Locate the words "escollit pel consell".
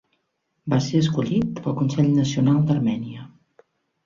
1.03-2.09